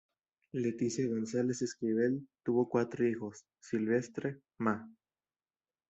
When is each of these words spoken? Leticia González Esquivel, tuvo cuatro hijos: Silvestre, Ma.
Leticia 0.53 1.07
González 1.07 1.61
Esquivel, 1.61 2.27
tuvo 2.43 2.67
cuatro 2.67 3.05
hijos: 3.07 3.45
Silvestre, 3.59 4.41
Ma. 4.57 4.91